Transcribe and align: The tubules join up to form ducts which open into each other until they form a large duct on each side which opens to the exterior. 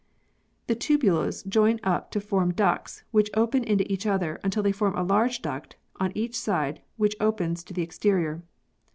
The 0.65 0.73
tubules 0.75 1.47
join 1.47 1.79
up 1.83 2.09
to 2.09 2.19
form 2.19 2.53
ducts 2.55 3.03
which 3.11 3.29
open 3.35 3.63
into 3.63 3.85
each 3.93 4.07
other 4.07 4.39
until 4.43 4.63
they 4.63 4.71
form 4.71 4.95
a 4.95 5.03
large 5.03 5.43
duct 5.43 5.75
on 5.99 6.11
each 6.15 6.35
side 6.35 6.81
which 6.97 7.15
opens 7.19 7.63
to 7.65 7.71
the 7.75 7.83
exterior. 7.83 8.41